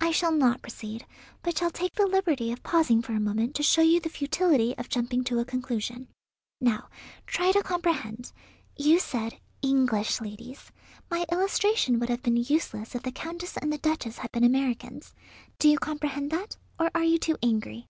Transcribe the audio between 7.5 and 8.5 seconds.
to comprehend.